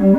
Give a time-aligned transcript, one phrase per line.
[0.00, 0.16] Selamat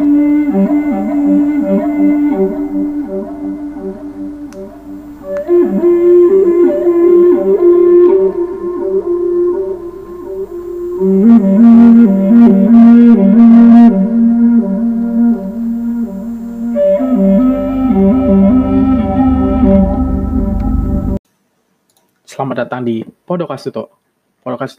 [22.53, 23.01] datang di.
[23.25, 23.81] Podcast itu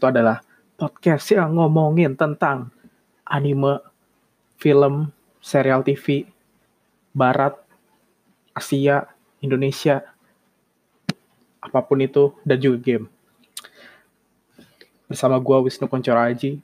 [0.07, 0.39] adalah
[0.79, 2.71] podcast yang ngomongin tentang
[3.27, 3.83] anime,
[4.63, 5.11] film,
[5.43, 6.23] serial TV,
[7.11, 7.51] barat,
[8.55, 9.11] Asia,
[9.43, 10.07] Indonesia,
[11.59, 13.05] apa pun itu, dan juga game.
[15.11, 16.63] Bersama gua Wisnu Kuncoro Aji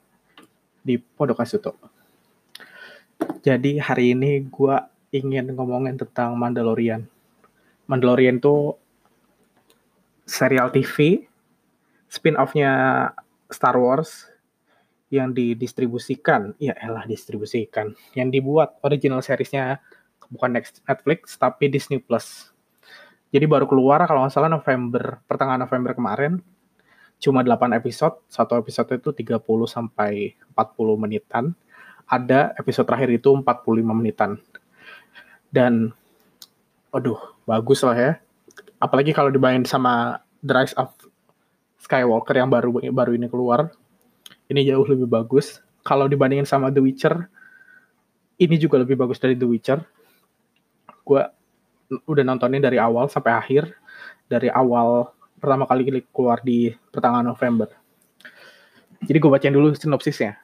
[0.80, 1.76] di Podcast itu.
[3.44, 7.04] Jadi hari ini gua ingin ngomongin tentang Mandalorian.
[7.84, 8.80] Mandalorian itu
[10.24, 11.28] serial TV
[12.08, 12.72] spin-off-nya
[13.52, 14.29] Star Wars
[15.10, 19.82] yang didistribusikan, ya elah distribusikan, yang dibuat original seriesnya
[20.30, 22.54] bukan Netflix tapi Disney Plus.
[23.30, 26.42] Jadi baru keluar kalau nggak salah November, pertengahan November kemarin.
[27.20, 31.52] Cuma 8 episode, satu episode itu 30 sampai 40 menitan.
[32.08, 34.40] Ada episode terakhir itu 45 menitan.
[35.52, 35.92] Dan
[36.90, 38.12] aduh, bagus lah ya
[38.80, 40.90] apalagi kalau dibandingin sama The Rise of
[41.84, 43.70] Skywalker yang baru baru ini keluar
[44.50, 45.62] ini jauh lebih bagus.
[45.86, 47.30] Kalau dibandingin sama The Witcher
[48.40, 49.80] ini juga lebih bagus dari The Witcher.
[51.06, 51.22] Gue
[52.04, 53.70] udah nontonin dari awal sampai akhir.
[54.26, 55.08] Dari awal
[55.40, 57.70] pertama kali keluar di pertengahan November.
[59.00, 60.36] Jadi gue bacain dulu sinopsisnya.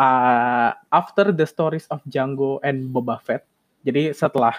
[0.00, 3.44] Uh, after the stories of Django and Boba Fett
[3.84, 4.52] jadi setelah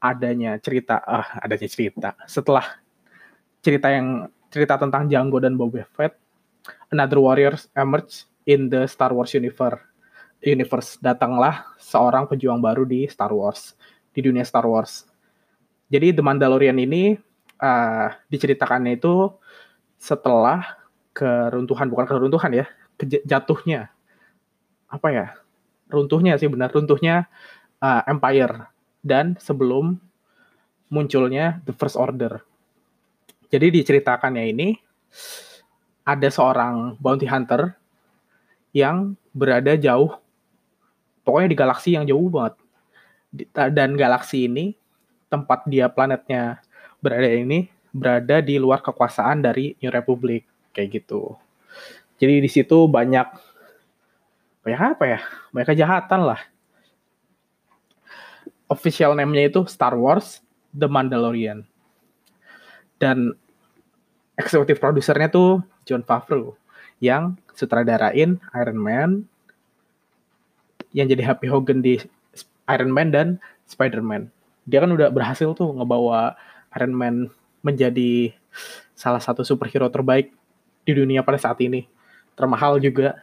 [0.00, 2.16] adanya cerita ah adanya cerita.
[2.28, 2.64] Setelah
[3.64, 6.16] cerita yang cerita tentang Django dan Boba Fett
[6.94, 9.82] another warriors emerge in the Star Wars universe
[10.44, 11.00] universe.
[11.02, 13.74] Datanglah seorang pejuang baru di Star Wars
[14.14, 15.08] di dunia Star Wars.
[15.90, 17.18] Jadi The Mandalorian ini
[17.58, 19.32] uh, diceritakannya itu
[19.98, 20.62] setelah
[21.16, 22.66] keruntuhan bukan keruntuhan ya
[23.26, 23.90] jatuhnya.
[24.86, 25.26] Apa ya?
[25.90, 26.70] Runtuhnya sih benar.
[26.70, 27.26] Runtuhnya
[27.82, 28.70] uh, Empire.
[29.04, 30.00] Dan sebelum
[30.88, 32.40] munculnya The First Order.
[33.52, 34.68] Jadi diceritakannya ini
[36.04, 37.74] ada seorang bounty hunter
[38.76, 40.14] yang berada jauh,
[41.24, 42.54] pokoknya di galaksi yang jauh banget.
[43.52, 44.78] Dan galaksi ini,
[45.26, 46.62] tempat dia planetnya
[47.02, 51.34] berada ini, berada di luar kekuasaan dari New Republic, kayak gitu.
[52.20, 53.26] Jadi di situ banyak,
[54.62, 55.20] banyak apa ya?
[55.50, 56.40] Banyak kejahatan lah
[58.68, 60.40] official name-nya itu Star Wars
[60.72, 61.62] The Mandalorian.
[62.96, 63.34] Dan
[64.34, 66.56] eksekutif produsernya tuh John Favreau
[66.98, 69.10] yang sutradarain Iron Man
[70.94, 71.98] yang jadi Happy Hogan di
[72.70, 74.30] Iron Man dan Spider-Man.
[74.64, 76.38] Dia kan udah berhasil tuh ngebawa
[76.78, 77.14] Iron Man
[77.60, 78.32] menjadi
[78.94, 80.30] salah satu superhero terbaik
[80.86, 81.84] di dunia pada saat ini.
[82.38, 83.20] Termahal juga.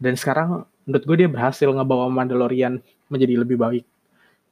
[0.00, 3.84] Dan sekarang menurut gue dia berhasil ngebawa Mandalorian menjadi lebih baik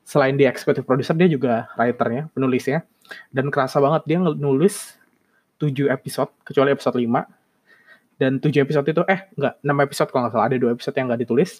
[0.09, 2.81] selain dia eksekutif produser dia juga writernya penulisnya
[3.29, 4.97] dan kerasa banget dia nulis
[5.59, 10.35] 7 episode kecuali episode 5 dan 7 episode itu eh enggak 6 episode kalau nggak
[10.35, 10.47] salah.
[10.51, 11.51] Ada dua episode yang nggak ditulis.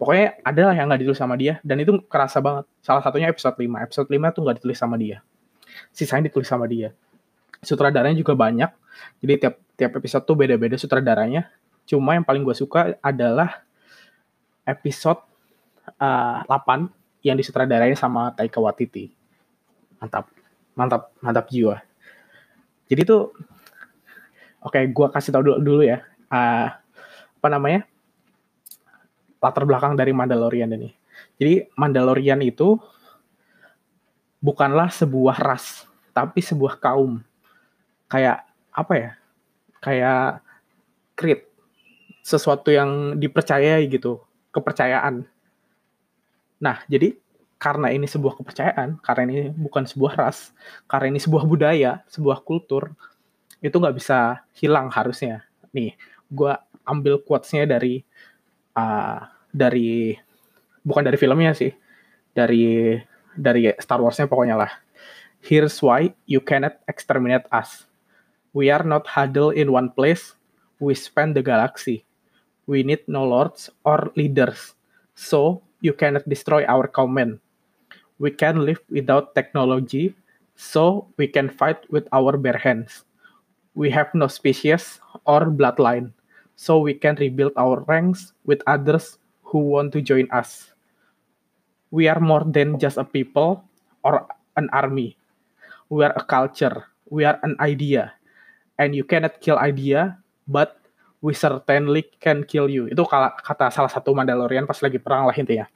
[0.00, 1.60] Pokoknya ada lah yang nggak ditulis sama dia.
[1.60, 2.64] Dan itu kerasa banget.
[2.80, 5.20] Salah satunya episode 5 episode 5 tuh nggak ditulis sama dia.
[5.92, 6.96] Sisanya ditulis sama dia.
[7.60, 8.72] Sutradaranya juga banyak.
[9.20, 11.52] Jadi tiap tiap episode tuh beda-beda sutradaranya.
[11.84, 13.60] Cuma yang paling gue suka adalah
[14.64, 15.20] episode
[16.00, 16.88] uh, 8
[17.20, 19.12] yang disutradarain sama Taika Waititi.
[20.00, 20.32] Mantap,
[20.72, 21.89] mantap, mantap jiwa.
[22.90, 23.30] Jadi tuh,
[24.60, 26.74] oke, okay, gue kasih tau dulu, dulu ya, uh,
[27.38, 27.86] apa namanya,
[29.38, 30.90] latar belakang dari Mandalorian ini.
[31.38, 32.74] Jadi Mandalorian itu
[34.42, 37.22] bukanlah sebuah ras, tapi sebuah kaum.
[38.10, 38.42] Kayak
[38.74, 39.10] apa ya?
[39.80, 40.44] Kayak
[41.14, 41.46] creed,
[42.26, 44.18] sesuatu yang dipercayai gitu,
[44.50, 45.30] kepercayaan
[46.60, 47.16] Nah, jadi
[47.60, 50.56] karena ini sebuah kepercayaan, karena ini bukan sebuah ras,
[50.88, 52.96] karena ini sebuah budaya, sebuah kultur,
[53.60, 55.44] itu nggak bisa hilang harusnya.
[55.76, 55.92] Nih,
[56.32, 56.52] gue
[56.88, 58.00] ambil quotes-nya dari
[58.72, 60.16] uh, dari
[60.80, 61.68] bukan dari filmnya sih,
[62.32, 62.96] dari
[63.36, 64.72] dari Star Wars-nya pokoknya lah.
[65.44, 67.84] Here's why you cannot exterminate us.
[68.56, 70.32] We are not huddled in one place.
[70.80, 72.08] We span the galaxy.
[72.64, 74.72] We need no lords or leaders.
[75.12, 77.40] So you cannot destroy our command.
[78.20, 80.12] We can live without technology,
[80.52, 83.08] so we can fight with our bare hands.
[83.72, 86.12] We have no species or bloodline,
[86.52, 90.68] so we can rebuild our ranks with others who want to join us.
[91.88, 93.64] We are more than just a people
[94.04, 94.28] or
[94.60, 95.16] an army.
[95.88, 96.92] We are a culture.
[97.08, 98.12] We are an idea.
[98.76, 100.76] And you cannot kill idea, but
[101.24, 102.86] we certainly can kill you.
[102.86, 105.66] Itu kata salah satu Mandalorian pas lagi perang lah intinya.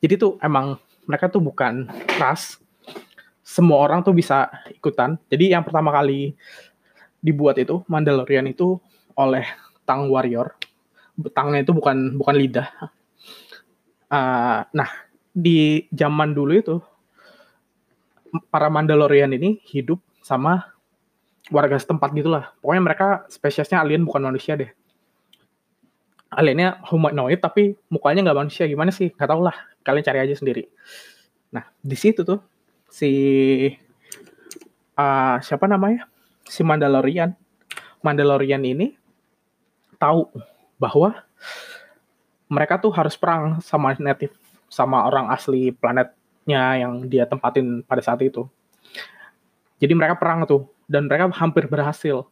[0.00, 0.80] Jadi tuh emang
[1.10, 1.90] mereka tuh bukan
[2.22, 2.62] ras.
[3.42, 5.18] Semua orang tuh bisa ikutan.
[5.26, 6.38] Jadi yang pertama kali
[7.18, 8.78] dibuat itu Mandalorian itu
[9.18, 9.42] oleh
[9.82, 10.54] Tang Warrior.
[11.34, 12.70] Tangnya itu bukan bukan lidah.
[14.06, 14.90] Uh, nah,
[15.34, 16.76] di zaman dulu itu
[18.54, 20.70] para Mandalorian ini hidup sama
[21.50, 22.54] warga setempat gitulah.
[22.62, 24.70] Pokoknya mereka spesiesnya alien bukan manusia deh.
[26.30, 28.70] Aliennya humanoid tapi mukanya nggak manusia.
[28.70, 29.10] Gimana sih?
[29.10, 29.69] Gak tau lah.
[29.90, 30.70] Kalian cari aja sendiri.
[31.50, 32.38] Nah, di situ tuh
[32.86, 33.10] si
[34.94, 36.06] uh, siapa namanya?
[36.46, 37.34] Si Mandalorian.
[38.06, 38.94] Mandalorian ini
[39.98, 40.30] tahu
[40.78, 41.26] bahwa
[42.46, 44.32] mereka tuh harus perang sama native
[44.70, 46.14] sama orang asli planet
[46.46, 48.46] yang dia tempatin pada saat itu.
[49.82, 52.30] Jadi mereka perang tuh dan mereka hampir berhasil.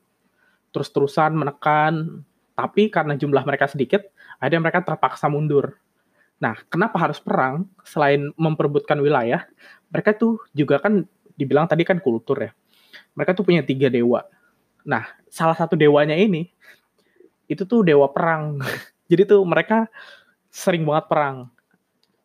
[0.70, 2.22] Terus-terusan menekan,
[2.54, 4.06] tapi karena jumlah mereka sedikit,
[4.38, 5.78] akhirnya mereka terpaksa mundur.
[6.38, 9.42] Nah, kenapa harus perang selain memperebutkan wilayah?
[9.90, 11.02] Mereka tuh juga kan
[11.34, 12.50] dibilang tadi kan kultur ya.
[13.18, 14.22] Mereka tuh punya tiga dewa.
[14.86, 16.50] Nah, salah satu dewanya ini
[17.50, 18.62] itu tuh dewa perang.
[19.10, 19.90] Jadi tuh mereka
[20.52, 21.36] sering banget perang.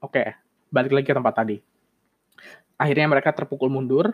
[0.04, 0.36] Oke,
[0.70, 1.58] balik lagi ke tempat tadi
[2.84, 4.12] akhirnya mereka terpukul mundur,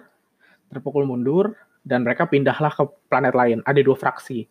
[0.70, 3.58] terpukul mundur, dan mereka pindahlah ke planet lain.
[3.64, 4.46] Ada dua fraksi.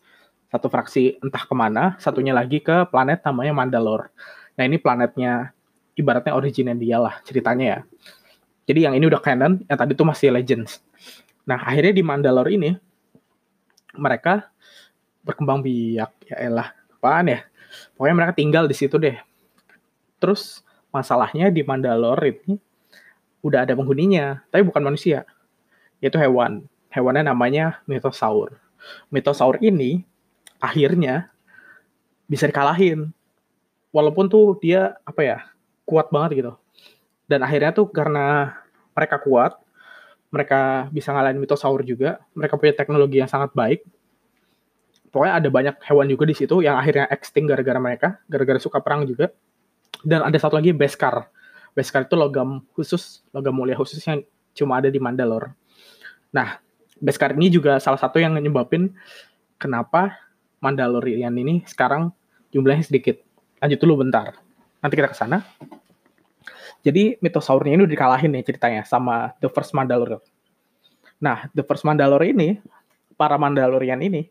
[0.49, 4.11] Satu fraksi entah ke mana, satunya lagi ke planet namanya Mandalore.
[4.59, 5.55] Nah ini planetnya,
[5.95, 7.79] ibaratnya originnya dia lah ceritanya ya.
[8.67, 10.83] Jadi yang ini udah canon, yang tadi tuh masih Legends.
[11.47, 12.75] Nah akhirnya di Mandalore ini,
[13.97, 14.51] mereka
[15.23, 17.41] berkembang biak, ya elah, apaan ya.
[17.95, 19.17] Pokoknya mereka tinggal di situ deh.
[20.19, 22.59] Terus masalahnya di Mandalore ini,
[23.41, 25.23] udah ada penghuninya, tapi bukan manusia.
[26.03, 26.67] Yaitu hewan.
[26.91, 28.59] Hewannya namanya Mythosaur.
[29.13, 30.03] Mythosaur ini
[30.59, 31.31] akhirnya
[32.27, 33.13] bisa dikalahin.
[33.95, 35.39] Walaupun tuh dia apa ya,
[35.89, 36.53] kuat banget gitu.
[37.29, 38.57] Dan akhirnya tuh karena
[38.93, 39.57] mereka kuat,
[40.29, 43.85] mereka bisa ngalahin Mythosaur juga, mereka punya teknologi yang sangat baik.
[45.09, 49.09] Pokoknya ada banyak hewan juga di situ yang akhirnya extinct gara-gara mereka, gara-gara suka perang
[49.09, 49.33] juga.
[50.05, 51.33] Dan ada satu lagi Beskar
[51.79, 55.55] Beskar itu logam khusus, logam mulia khusus yang cuma ada di Mandalore.
[56.35, 56.59] Nah,
[56.99, 58.91] Beskar ini juga salah satu yang nyebabin
[59.63, 60.19] kenapa
[60.59, 62.11] Mandalorian ini sekarang
[62.51, 63.23] jumlahnya sedikit.
[63.59, 64.39] Lanjut dulu bentar.
[64.79, 65.43] Nanti kita ke sana.
[66.87, 70.23] Jadi mitosaurnya ini udah dikalahin nih ceritanya sama The First Mandalorian.
[71.19, 72.63] Nah, The First Mandalorian ini,
[73.19, 74.31] para Mandalorian ini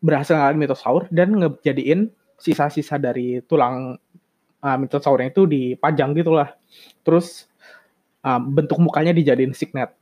[0.00, 2.08] berhasil ngalahin mitosaur dan ngejadiin
[2.40, 4.00] sisa-sisa dari tulang
[4.64, 6.56] uh, mitosaurnya itu dipajang gitulah.
[7.04, 7.44] Terus
[8.24, 9.92] uh, bentuk mukanya dijadiin signet.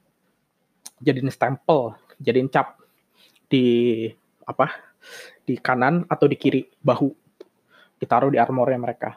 [1.03, 2.79] Jadiin stempel, jadiin cap
[3.51, 4.07] di
[4.47, 4.71] apa?
[5.43, 7.24] Di kanan atau di kiri bahu.
[8.05, 9.17] Ditaruh di armornya mereka.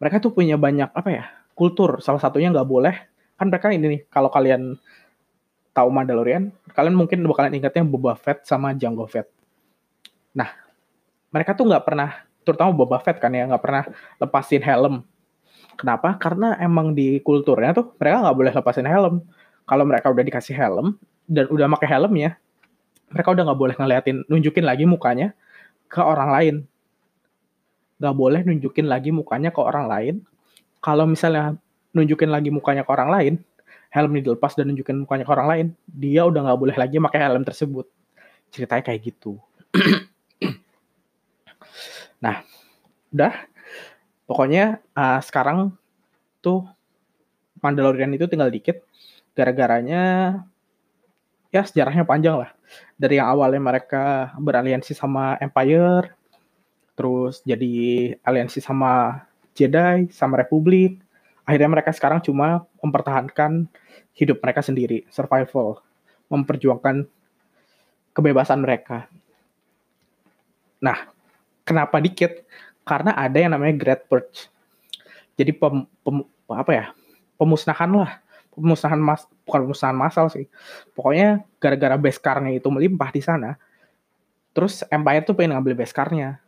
[0.00, 1.24] Mereka tuh punya banyak apa ya?
[1.52, 2.00] Kultur.
[2.00, 3.12] Salah satunya nggak boleh
[3.42, 4.78] kan mereka ini nih kalau kalian
[5.74, 9.26] tahu Mandalorian, kalian mungkin bakalan ingatnya Boba Fett sama Jango Fett.
[10.36, 10.46] Nah,
[11.34, 13.82] mereka tuh nggak pernah terutama Boba Fett kan ya nggak pernah
[14.22, 15.02] lepasin helm.
[15.74, 16.20] Kenapa?
[16.20, 19.14] Karena emang di kulturnya tuh mereka nggak boleh lepasin helm.
[19.66, 22.36] Kalau mereka udah dikasih helm dan udah pakai helmnya,
[23.10, 25.34] mereka udah nggak boleh ngeliatin, nunjukin lagi mukanya
[25.88, 26.54] ke orang lain.
[28.02, 30.14] Nggak boleh nunjukin lagi mukanya ke orang lain.
[30.82, 31.54] Kalau misalnya
[31.94, 33.34] nunjukin lagi mukanya ke orang lain,
[33.94, 37.46] helm dilepas dan nunjukin mukanya ke orang lain, dia udah nggak boleh lagi pakai helm
[37.46, 37.86] tersebut.
[38.50, 39.38] Ceritanya kayak gitu.
[42.22, 42.46] Nah,
[43.10, 43.34] udah.
[44.30, 45.74] Pokoknya uh, sekarang
[46.38, 46.62] tuh
[47.58, 48.78] Mandalorian itu tinggal dikit.
[49.34, 50.02] Gara-garanya
[51.50, 52.54] ya sejarahnya panjang lah.
[52.94, 56.14] Dari yang awalnya mereka beraliansi sama Empire,
[57.02, 57.74] terus jadi
[58.22, 59.26] aliansi sama
[59.58, 61.02] Jedi, sama Republik.
[61.42, 63.66] Akhirnya mereka sekarang cuma mempertahankan
[64.14, 65.82] hidup mereka sendiri, survival,
[66.30, 67.10] memperjuangkan
[68.14, 69.10] kebebasan mereka.
[70.78, 71.10] Nah,
[71.62, 72.42] Kenapa dikit?
[72.82, 74.50] Karena ada yang namanya Great Purge.
[75.38, 76.86] Jadi pem, pem, apa ya?
[77.38, 78.18] Pemusnahan lah.
[78.52, 80.44] Pemusnahan mas, bukan pemusnahan massal sih.
[80.92, 83.56] Pokoknya gara-gara Beskarnya itu melimpah di sana.
[84.52, 86.42] Terus Empire tuh pengen ngambil Beskarnya.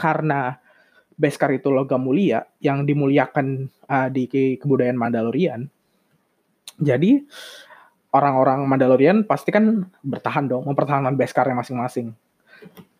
[0.00, 0.56] Karena
[1.20, 4.24] Beskar itu logam mulia yang dimuliakan uh, di
[4.56, 5.68] kebudayaan Mandalorian.
[6.80, 7.20] Jadi
[8.16, 12.16] orang-orang Mandalorian pasti kan bertahan dong, mempertahankan Beskarnya masing-masing.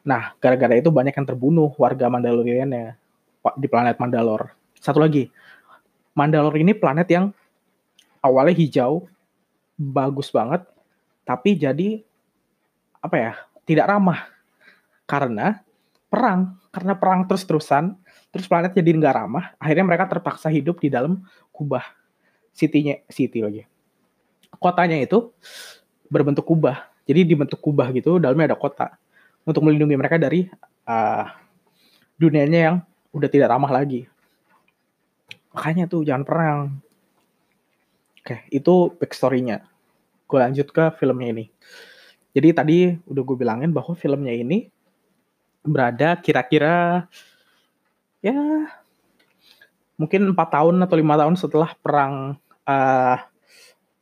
[0.05, 2.93] Nah, gara-gara itu banyak yang terbunuh warga Mandalorian ya.
[3.57, 4.53] di planet Mandalore.
[4.77, 5.33] Satu lagi,
[6.13, 7.33] Mandalore ini planet yang
[8.21, 9.09] awalnya hijau,
[9.81, 10.61] bagus banget,
[11.25, 12.05] tapi jadi
[13.01, 13.33] apa ya?
[13.65, 14.29] Tidak ramah
[15.09, 15.65] karena
[16.13, 17.99] perang, karena perang terus-terusan,
[18.31, 19.55] terus planet jadi nggak ramah.
[19.59, 21.83] Akhirnya mereka terpaksa hidup di dalam kubah,
[22.55, 23.63] city-nya, city lagi.
[24.59, 25.35] Kotanya itu
[26.11, 28.95] berbentuk kubah, jadi dibentuk kubah gitu, dalamnya ada kota
[29.43, 30.47] untuk melindungi mereka dari
[30.87, 31.27] uh,
[32.19, 32.77] dunianya yang
[33.11, 34.07] udah tidak ramah lagi.
[35.51, 36.59] Makanya tuh jangan perang.
[38.23, 39.67] Oke, itu backstory-nya.
[40.31, 41.45] Gue lanjut ke filmnya ini.
[42.31, 42.79] Jadi tadi
[43.11, 44.71] udah gue bilangin bahwa filmnya ini
[45.61, 47.05] berada kira-kira
[48.25, 48.37] ya
[50.01, 53.17] mungkin empat tahun atau lima tahun setelah perang uh,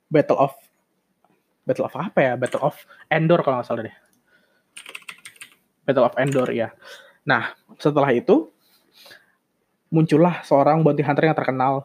[0.09, 0.55] Battle of
[1.69, 2.33] Battle of apa ya?
[2.41, 2.81] Battle of
[3.13, 3.97] Endor kalau nggak salah deh.
[5.85, 6.73] Battle of Endor ya.
[7.29, 8.49] Nah, setelah itu
[9.93, 11.85] muncullah seorang bounty hunter yang terkenal.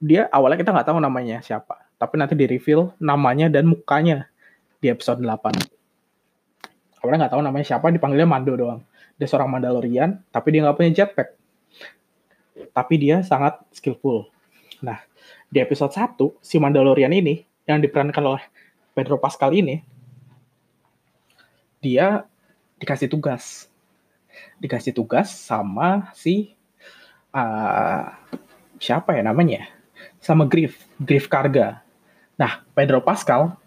[0.00, 4.32] Dia awalnya kita nggak tahu namanya siapa, tapi nanti di reveal namanya dan mukanya
[4.80, 5.83] di episode 8.
[7.04, 8.80] Awalnya nggak tahu namanya siapa, dipanggilnya Mando doang.
[9.20, 11.36] Dia seorang Mandalorian, tapi dia nggak punya jetpack.
[12.72, 14.32] Tapi dia sangat skillful.
[14.80, 15.04] Nah,
[15.52, 18.40] di episode 1, si Mandalorian ini, yang diperankan oleh
[18.96, 19.84] Pedro Pascal ini,
[21.84, 22.24] dia
[22.80, 23.68] dikasih tugas.
[24.56, 26.56] Dikasih tugas sama si
[27.36, 28.08] uh,
[28.80, 29.68] siapa ya namanya?
[30.24, 31.84] Sama Griff, Griff Karga.
[32.40, 33.60] Nah, Pedro Pascal,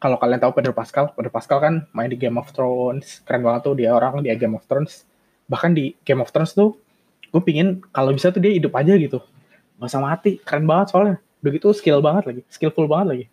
[0.00, 3.68] kalau kalian tahu Pedro Pascal, Pedro Pascal kan main di Game of Thrones, keren banget
[3.68, 5.04] tuh dia orang di Game of Thrones.
[5.44, 6.72] Bahkan di Game of Thrones tuh,
[7.28, 9.20] gue pingin kalau bisa tuh dia hidup aja gitu.
[9.76, 11.16] Gak usah mati, keren banget soalnya.
[11.44, 13.26] Begitu skill banget lagi, skillful banget lagi.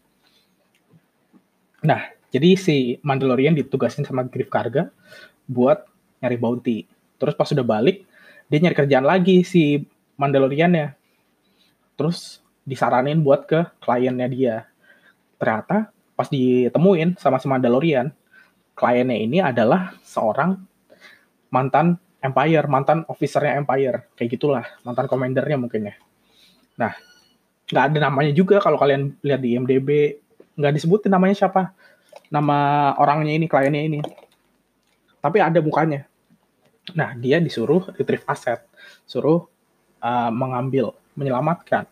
[1.88, 2.04] Nah,
[2.36, 4.92] jadi si Mandalorian ditugasin sama Griff Karga
[5.48, 5.88] buat
[6.20, 6.78] nyari bounty.
[7.16, 8.04] Terus pas sudah balik,
[8.52, 9.88] dia nyari kerjaan lagi si
[10.20, 10.88] Mandalorian ya.
[11.96, 14.56] Terus disaranin buat ke kliennya dia.
[15.40, 18.10] Ternyata pas ditemuin sama si Mandalorian,
[18.74, 20.58] kliennya ini adalah seorang
[21.54, 25.96] mantan Empire, mantan officernya Empire, kayak gitulah, mantan komandernya mungkin ya.
[26.82, 26.98] Nah,
[27.70, 30.18] nggak ada namanya juga kalau kalian lihat di IMDb,
[30.58, 31.78] nggak disebutin namanya siapa,
[32.34, 34.00] nama orangnya ini, kliennya ini.
[35.22, 36.10] Tapi ada mukanya.
[36.98, 38.66] Nah, dia disuruh retrieve aset,
[39.06, 39.46] suruh
[40.02, 41.86] uh, mengambil, menyelamatkan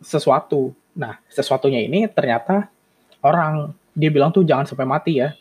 [0.00, 0.72] sesuatu.
[0.96, 2.70] Nah, sesuatunya ini ternyata
[3.22, 5.34] orang dia bilang tuh jangan sampai mati ya.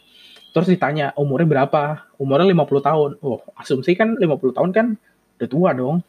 [0.49, 2.09] Terus ditanya umurnya berapa?
[2.17, 3.09] Umurnya 50 tahun.
[3.21, 4.87] Oh, asumsi kan 50 tahun kan
[5.39, 6.01] udah tua dong.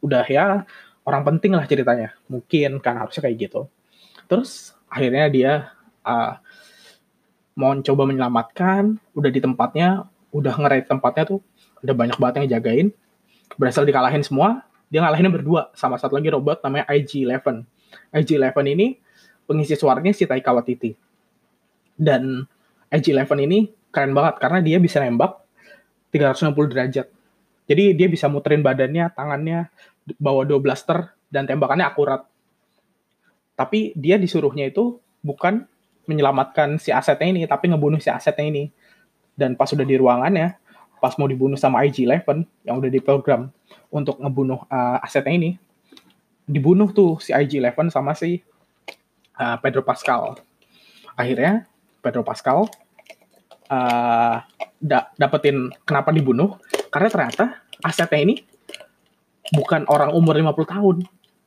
[0.00, 0.64] Udah ya
[1.04, 2.16] orang penting lah ceritanya.
[2.28, 3.68] Mungkin kan harusnya kayak gitu.
[4.26, 5.52] Terus akhirnya dia
[6.04, 6.40] uh,
[7.52, 11.40] mau coba menyelamatkan, udah di tempatnya, udah ngerait tempatnya tuh
[11.84, 12.88] udah banyak banget yang jagain
[13.60, 17.68] berhasil dikalahin semua dia ngalahinnya berdua sama satu lagi robot namanya IG-11
[18.14, 18.86] IG-11 ini
[19.44, 20.94] pengisi suaranya si Taika Waititi.
[21.96, 22.44] Dan
[22.88, 23.58] IG-11 ini
[23.92, 25.42] keren banget karena dia bisa nembak
[26.12, 27.06] 360 derajat.
[27.68, 29.72] Jadi dia bisa muterin badannya tangannya
[30.18, 32.26] bawa dua blaster dan tembakannya akurat.
[33.56, 35.64] Tapi dia disuruhnya itu bukan
[36.04, 38.64] menyelamatkan si asetnya ini tapi ngebunuh si asetnya ini.
[39.32, 40.60] Dan pas udah di ruangannya
[41.02, 43.50] pas mau dibunuh sama IG-11 yang udah diprogram
[43.90, 45.50] untuk ngebunuh uh, asetnya ini
[46.46, 48.42] dibunuh tuh si IG-11 sama si
[49.38, 50.38] uh, Pedro Pascal.
[51.14, 51.68] Akhirnya
[52.02, 52.66] Pedro Pascal
[53.70, 54.36] uh,
[54.82, 56.58] da dapetin kenapa dibunuh?
[56.90, 57.44] Karena ternyata
[57.82, 58.34] asetnya ini
[59.54, 60.96] bukan orang umur 50 tahun.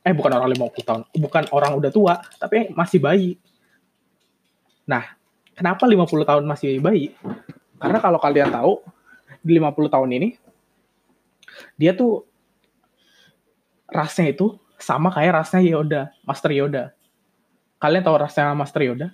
[0.06, 3.34] Eh bukan orang 50 tahun bukan orang udah tua tapi masih bayi.
[4.86, 5.02] Nah
[5.52, 7.12] kenapa 50 tahun masih bayi?
[7.76, 8.80] Karena kalau kalian tahu
[9.42, 10.28] di 50 tahun ini
[11.76, 12.24] dia tuh
[13.86, 16.84] rasnya itu sama kayak rasnya Yoda, Master Yoda.
[17.80, 19.08] Kalian tahu rasnya Master Yoda?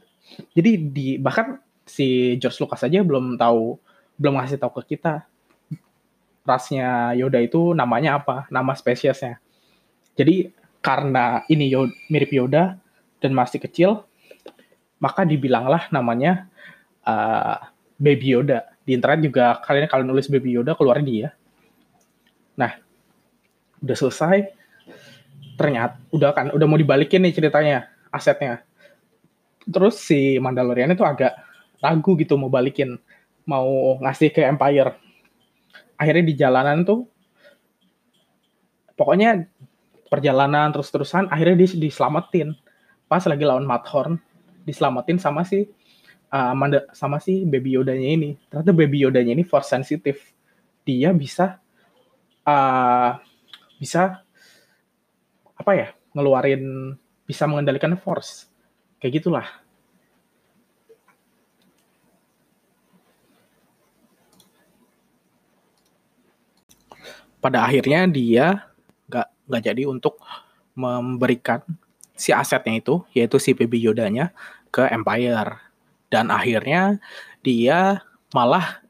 [0.55, 3.79] Jadi di bahkan si George Lucas aja belum tahu,
[4.19, 5.27] belum ngasih tahu ke kita
[6.43, 9.39] rasnya Yoda itu namanya apa, nama spesiesnya.
[10.19, 10.51] Jadi
[10.83, 12.77] karena ini Yoda, mirip Yoda
[13.23, 14.03] dan masih kecil,
[14.99, 16.51] maka dibilanglah namanya
[17.07, 18.67] uh, Baby Yoda.
[18.83, 21.29] Di internet juga kalian kalau nulis Baby Yoda keluarnya dia.
[22.59, 22.75] Nah,
[23.79, 24.62] udah selesai.
[25.63, 28.67] Ternyata udah kan udah mau dibalikin nih ceritanya, asetnya.
[29.63, 31.39] Terus si Mandalorian itu agak
[31.79, 32.99] ragu gitu mau balikin,
[33.47, 34.99] mau ngasih ke Empire.
[35.95, 37.07] Akhirnya di jalanan tuh
[38.99, 39.47] pokoknya
[40.11, 42.59] perjalanan terus-terusan akhirnya dia diselamatin.
[43.07, 44.19] Pas lagi lawan Mathorn,
[44.67, 45.69] diselamatin sama si
[46.33, 48.35] uh, Amanda sama si Baby Yoda-nya ini.
[48.49, 50.19] Ternyata Baby Yoda-nya ini force sensitive.
[50.83, 51.61] Dia bisa
[52.49, 53.21] uh,
[53.79, 54.25] bisa
[55.57, 56.95] apa ya ngeluarin
[57.27, 58.49] bisa mengendalikan force.
[59.01, 59.49] Kayak gitulah.
[67.43, 68.71] Pada akhirnya dia
[69.11, 70.23] nggak nggak jadi untuk
[70.79, 71.59] memberikan
[72.15, 74.31] si asetnya itu yaitu si Baby Yoda-nya
[74.71, 75.59] ke Empire.
[76.07, 77.03] Dan akhirnya
[77.43, 78.85] dia malah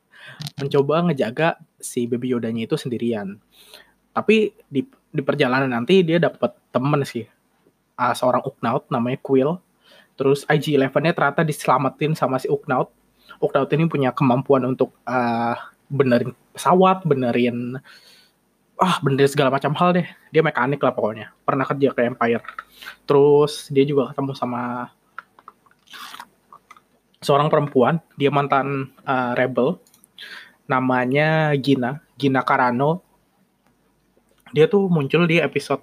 [0.59, 3.41] mencoba ngejaga si Baby Yoda-nya itu sendirian.
[4.13, 7.29] Tapi di di perjalanan nanti dia dapat temen sih.
[7.93, 9.61] Uh, seorang Uknaut namanya Quill.
[10.17, 12.89] Terus IG-11-nya ternyata diselamatin sama si Uknaut.
[13.39, 15.55] Uknaut ini punya kemampuan untuk uh,
[15.93, 17.77] benerin pesawat benerin
[18.81, 20.09] ah bener segala macam hal deh.
[20.33, 21.31] Dia mekanik lah pokoknya.
[21.45, 22.43] Pernah kerja ke Empire.
[23.05, 24.91] Terus dia juga ketemu sama
[27.23, 29.79] seorang perempuan dia mantan uh, rebel.
[30.67, 33.12] Namanya Gina Gina Carano
[34.53, 35.83] dia tuh muncul di episode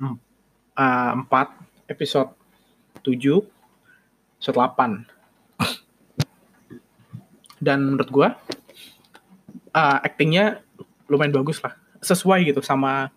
[0.00, 2.30] uh, 4 episode
[3.02, 3.42] 7
[4.38, 5.08] episode 8
[7.66, 8.28] dan menurut gue
[9.74, 10.62] uh, actingnya
[11.10, 11.74] lumayan bagus lah.
[11.98, 13.10] Sesuai gitu sama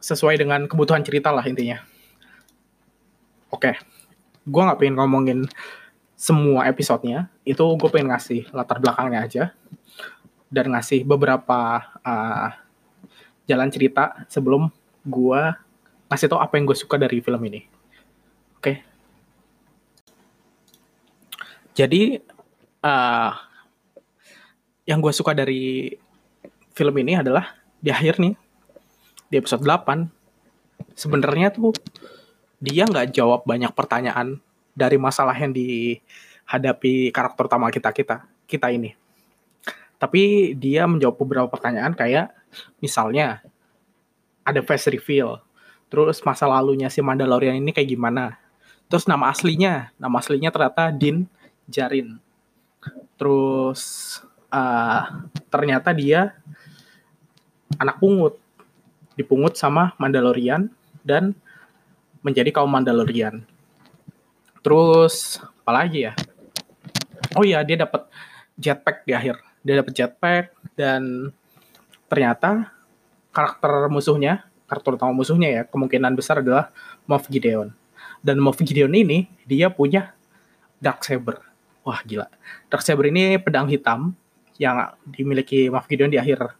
[0.00, 1.84] sesuai dengan kebutuhan cerita lah intinya.
[3.52, 3.76] Oke
[4.46, 5.38] gue nggak pengen ngomongin
[6.14, 7.28] semua episodenya.
[7.42, 9.44] Itu gue pengen ngasih latar belakangnya aja.
[10.46, 12.48] Dan ngasih beberapa uh,
[13.46, 14.68] jalan cerita sebelum
[15.06, 15.42] gue
[16.10, 17.62] ngasih tau apa yang gue suka dari film ini.
[18.58, 18.82] Oke.
[21.74, 22.18] Jadi
[22.82, 23.30] uh,
[24.86, 25.94] yang gue suka dari
[26.74, 28.34] film ini adalah di akhir nih
[29.26, 30.06] di episode 8
[30.94, 31.74] sebenarnya tuh
[32.62, 34.40] dia nggak jawab banyak pertanyaan
[34.72, 38.96] dari masalah yang dihadapi karakter utama kita kita kita ini.
[39.96, 42.32] Tapi dia menjawab beberapa pertanyaan kayak
[42.78, 43.42] misalnya
[44.46, 45.42] ada face reveal.
[45.86, 48.38] Terus masa lalunya si Mandalorian ini kayak gimana?
[48.86, 51.26] Terus nama aslinya nama aslinya ternyata Din
[51.66, 52.22] Jarin
[53.16, 53.80] terus
[54.52, 55.02] uh,
[55.48, 56.36] ternyata dia
[57.80, 58.38] anak pungut.
[59.16, 60.68] Dipungut sama Mandalorian
[61.00, 61.32] dan
[62.20, 63.40] menjadi kaum Mandalorian.
[64.60, 66.12] Terus apalagi ya?
[67.32, 68.04] Oh iya dia dapat
[68.60, 69.40] jetpack di akhir.
[69.64, 70.44] Dia dapat jetpack
[70.76, 71.32] dan
[72.06, 72.72] ternyata
[73.34, 76.74] karakter musuhnya karakter utama musuhnya ya kemungkinan besar adalah
[77.06, 77.70] Moff Gideon.
[78.20, 80.12] Dan Moff Gideon ini dia punya
[80.82, 81.38] dark saber.
[81.86, 82.26] Wah gila.
[82.66, 84.18] Dark saber ini pedang hitam
[84.58, 86.50] yang dimiliki Moff Gideon di akhir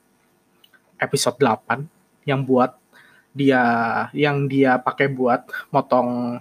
[1.02, 2.78] episode 8 yang buat
[3.37, 3.61] dia
[4.16, 6.40] yang dia pakai buat motong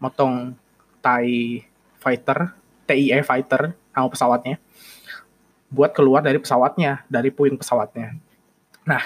[0.00, 0.56] motong
[1.04, 1.62] TIE
[2.00, 2.56] fighter,
[2.88, 4.56] TIE fighter nama pesawatnya
[5.70, 8.18] buat keluar dari pesawatnya, dari puing pesawatnya.
[8.84, 9.02] Nah,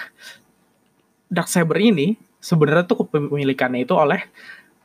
[1.29, 4.25] Dark Saber ini sebenarnya tuh kepemilikannya itu oleh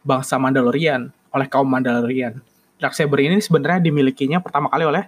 [0.03, 2.43] bangsa Mandalorian, oleh kaum Mandalorian.
[2.79, 5.07] Dark Saber ini sebenarnya dimilikinya pertama kali oleh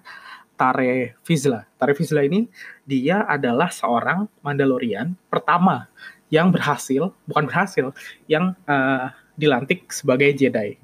[0.56, 1.68] Tare Vizsla.
[1.80, 2.48] Tare Vizsla ini
[2.88, 5.88] dia adalah seorang Mandalorian pertama
[6.32, 7.92] yang berhasil, bukan berhasil,
[8.28, 10.80] yang uh, dilantik sebagai Jedi.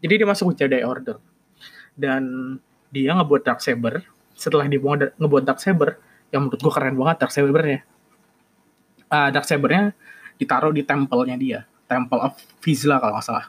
[0.00, 1.16] Jadi dia masuk ke Jedi Order.
[1.96, 2.56] Dan
[2.92, 4.04] dia ngebuat Dark Saber.
[4.40, 4.80] Setelah dia
[5.20, 6.00] ngebuat Dark Saber,
[6.32, 7.84] yang menurut gue keren banget Dark Sabernya.
[9.10, 9.92] Uh, Dark Sabernya
[10.40, 11.60] ditaruh di tempelnya dia.
[11.84, 13.46] Temple of Vizsla kalau nggak salah.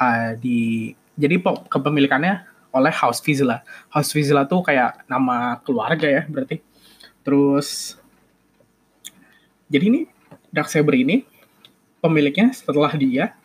[0.00, 2.42] Uh, di jadi kepemilikannya
[2.74, 3.62] oleh House Vizsla.
[3.92, 6.58] House Vizsla tuh kayak nama keluarga ya berarti.
[7.22, 8.00] Terus
[9.70, 10.00] jadi ini
[10.50, 11.22] Dark Saber ini
[12.00, 13.36] pemiliknya setelah dia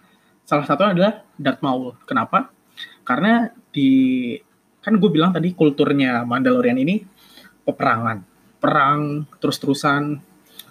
[0.48, 1.94] salah satu adalah Darth Maul.
[2.08, 2.50] Kenapa?
[3.04, 4.34] Karena di
[4.86, 7.02] kan gue bilang tadi kulturnya Mandalorian ini
[7.66, 8.22] peperangan,
[8.62, 10.22] perang terus-terusan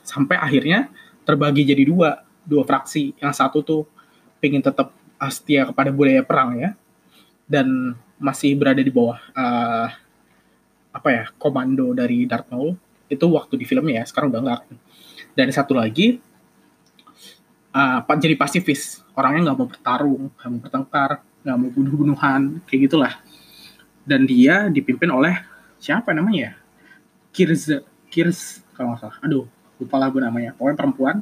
[0.07, 0.87] sampai akhirnya
[1.27, 3.18] terbagi jadi dua, dua fraksi.
[3.18, 3.83] Yang satu tuh
[4.38, 4.94] pengen tetap
[5.35, 6.79] setia kepada budaya perang ya,
[7.50, 9.90] dan masih berada di bawah uh,
[10.94, 12.79] apa ya komando dari Darth Maul.
[13.11, 14.62] Itu waktu di filmnya ya sekarang udah enggak
[15.35, 16.22] dan satu lagi
[17.74, 19.03] uh, jadi pasifis.
[19.18, 21.11] Orangnya nggak mau bertarung nggak mau bertengkar
[21.42, 23.14] nggak mau bunuh-bunuhan kayak gitulah
[24.04, 25.40] dan dia dipimpin oleh
[25.80, 26.52] siapa namanya ya?
[27.34, 27.72] Kirz
[28.08, 29.18] Kirz kalau nggak salah.
[29.24, 29.44] Aduh
[29.80, 30.54] lupa lagu namanya.
[30.54, 31.16] Pokoknya perempuan.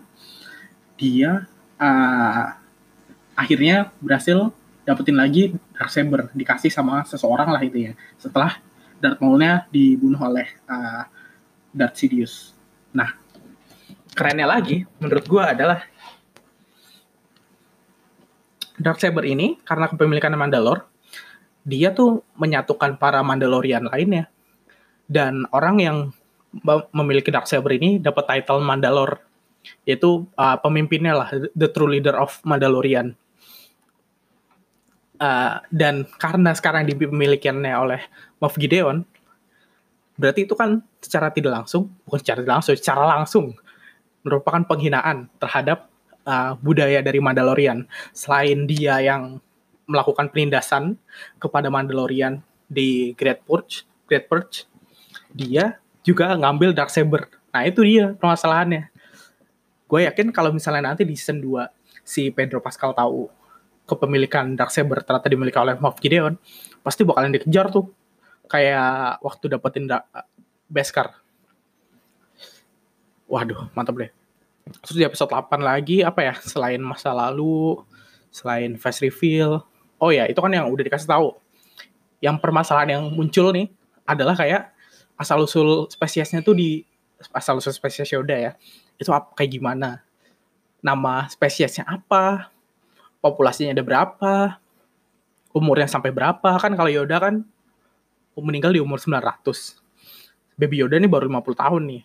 [0.99, 1.49] Dia
[1.81, 2.47] uh,
[3.35, 4.53] akhirnya berhasil
[4.85, 6.29] dapetin lagi Dark Saber.
[6.37, 7.93] Dikasih sama seseorang lah itu ya.
[8.21, 8.61] Setelah
[9.03, 11.03] Darth Maul-nya dibunuh oleh uh,
[11.75, 12.55] Darth Sidious.
[12.95, 13.17] Nah,
[14.13, 15.81] kerennya lagi menurut gue adalah
[18.77, 20.92] Dark Saber ini karena kepemilikan Mandalore,
[21.63, 24.31] dia tuh menyatukan para Mandalorian lainnya.
[25.07, 25.97] Dan orang yang
[26.93, 29.33] memiliki Darksaber ini dapat title Mandalore
[29.87, 33.15] yaitu uh, pemimpinnya lah the true leader of Mandalorian.
[35.23, 38.03] Uh, dan karena sekarang dipemilikannya oleh
[38.43, 39.07] Moff Gideon
[40.19, 43.47] berarti itu kan secara tidak langsung bukan secara tidak langsung secara langsung
[44.27, 45.87] merupakan penghinaan terhadap
[46.27, 47.87] uh, budaya dari Mandalorian.
[48.15, 49.39] Selain dia yang
[49.89, 50.97] melakukan penindasan
[51.43, 52.41] kepada Mandalorian
[52.71, 54.67] di Great Purge Great Purge
[55.33, 58.89] dia juga ngambil dark saber nah itu dia permasalahannya
[59.91, 63.43] gue yakin kalau misalnya nanti di season 2 si Pedro Pascal tahu
[63.87, 66.39] kepemilikan Darksaber ternyata dimiliki oleh Moff Gideon,
[66.81, 67.91] pasti bakalan dikejar tuh.
[68.47, 70.05] Kayak waktu dapetin da
[70.69, 71.17] Beskar.
[73.29, 74.13] Waduh, mantap deh.
[74.85, 77.81] Terus di episode 8 lagi, apa ya, selain masa lalu,
[78.29, 79.65] selain face reveal,
[80.03, 81.39] oh ya, itu kan yang udah dikasih tahu.
[82.19, 83.71] Yang permasalahan yang muncul nih,
[84.03, 84.75] adalah kayak
[85.15, 86.83] asal-usul spesiesnya tuh di,
[87.31, 88.53] asal-usul spesies Yoda ya,
[88.99, 90.03] itu apa kayak gimana?
[90.83, 92.51] Nama spesiesnya apa?
[93.23, 94.59] Populasinya ada berapa?
[95.55, 96.59] Umurnya sampai berapa?
[96.59, 97.47] Kan kalau Yoda kan
[98.35, 99.77] meninggal di umur 900
[100.57, 102.03] Baby Yoda ini baru 50 tahun nih.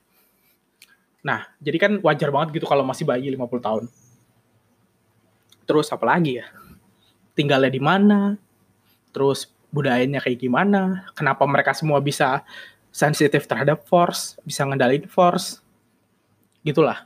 [1.23, 3.83] Nah jadi kan wajar banget gitu kalau masih bayi 50 tahun.
[5.63, 6.45] Terus apa lagi ya
[7.37, 8.33] tinggalnya di mana
[9.13, 12.41] terus budayanya kayak gimana kenapa mereka semua bisa
[12.89, 15.61] sensitif terhadap force bisa ngendalin force
[16.65, 17.05] gitulah.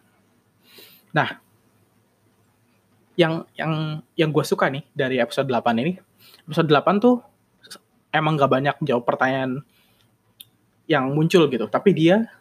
[1.11, 1.37] Nah
[3.19, 5.99] yang yang yang gue suka nih dari episode 8 ini
[6.47, 7.19] episode 8 tuh
[8.15, 9.61] emang gak banyak jawab pertanyaan
[10.87, 12.31] yang muncul gitu tapi dia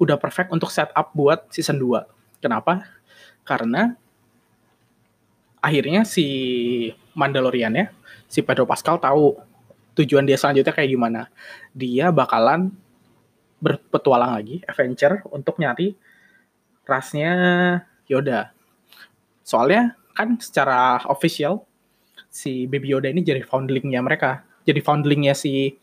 [0.00, 2.84] udah perfect untuk setup buat season 2 kenapa?
[3.46, 3.96] Karena
[5.60, 6.26] akhirnya si
[7.16, 7.86] Mandalorian ya
[8.26, 9.38] si Pedro Pascal tahu
[9.96, 11.32] tujuan dia selanjutnya kayak gimana
[11.72, 12.72] dia bakalan
[13.60, 15.96] berpetualang lagi, adventure untuk nyari
[16.84, 17.32] rasnya
[18.06, 18.52] Yoda.
[19.42, 21.64] Soalnya kan secara official
[22.30, 25.76] si Baby Yoda ini jadi foundlingnya mereka, jadi foundlingnya si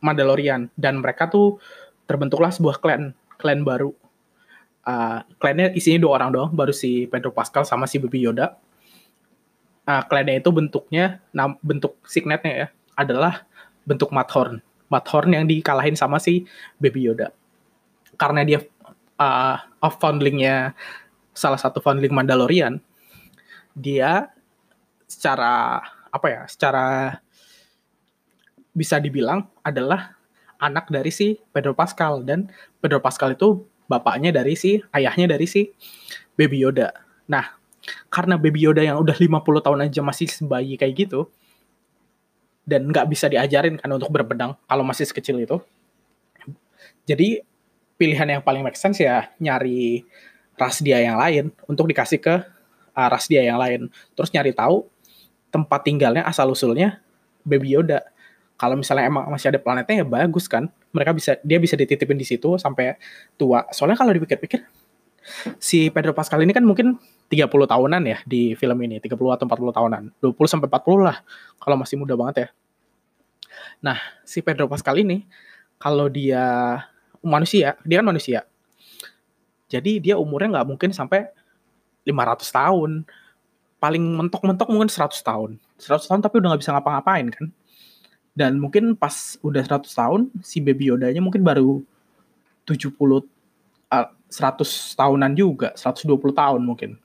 [0.00, 1.60] Mandalorian dan mereka tuh
[2.04, 3.92] terbentuklah sebuah clan, clan baru.
[4.90, 8.58] Uh, clannya isinya dua orang doang, baru si Pedro Pascal sama si Baby Yoda.
[9.86, 13.46] Uh, clannya itu bentuknya, nah, bentuk signetnya ya adalah
[13.86, 14.58] bentuk Mathorn
[14.90, 16.44] Mathorn yang dikalahin sama si
[16.82, 17.30] Baby Yoda.
[18.18, 18.58] Karena dia
[19.22, 20.74] uh, off foundlingnya
[21.30, 22.82] salah satu foundling Mandalorian,
[23.78, 24.34] dia
[25.06, 25.78] secara
[26.10, 27.16] apa ya, secara
[28.74, 30.18] bisa dibilang adalah
[30.58, 32.50] anak dari si Pedro Pascal dan
[32.82, 35.74] Pedro Pascal itu bapaknya dari si ayahnya dari si
[36.38, 36.94] Baby Yoda.
[37.26, 37.58] Nah,
[38.06, 41.26] karena Baby Yoda yang udah 50 tahun aja masih sebayi kayak gitu,
[42.70, 45.58] dan nggak bisa diajarin kan untuk berpedang kalau masih sekecil itu.
[47.02, 47.42] Jadi
[47.98, 50.06] pilihan yang paling make sense ya nyari
[50.54, 52.34] ras dia yang lain untuk dikasih ke
[52.94, 53.90] uh, ras dia yang lain.
[54.14, 54.86] Terus nyari tahu
[55.50, 57.02] tempat tinggalnya asal usulnya
[57.42, 58.06] Baby Yoda.
[58.54, 60.70] Kalau misalnya emang masih ada planetnya ya bagus kan.
[60.90, 62.98] Mereka bisa dia bisa dititipin di situ sampai
[63.38, 63.66] tua.
[63.70, 64.66] Soalnya kalau dipikir-pikir
[65.60, 66.98] si Pedro Pascal ini kan mungkin
[67.30, 70.02] 30 tahunan ya di film ini, 30 atau 40 tahunan.
[70.18, 71.16] 20 sampai 40 lah
[71.62, 72.48] kalau masih muda banget ya.
[73.80, 75.24] Nah, si Pedro Pascal ini
[75.78, 76.76] kalau dia
[77.22, 78.44] manusia, dia kan manusia.
[79.70, 81.30] Jadi dia umurnya nggak mungkin sampai
[82.04, 82.90] 500 tahun.
[83.80, 85.56] Paling mentok-mentok mungkin 100 tahun.
[85.78, 87.46] 100 tahun tapi udah nggak bisa ngapa-ngapain kan.
[88.30, 91.82] Dan mungkin pas udah 100 tahun, si Baby Yoda-nya mungkin baru
[92.64, 96.96] 70 uh, 100 tahunan juga, 120 tahun mungkin.